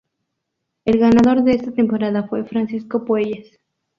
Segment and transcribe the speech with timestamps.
[0.83, 3.59] El ganador de esta temporada fue Francisco Puelles.